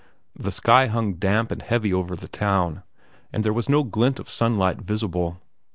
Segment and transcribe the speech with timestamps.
[0.35, 2.81] The sky hung damp and heavy over the town,
[3.31, 5.39] and there was no glint of sunlight visible.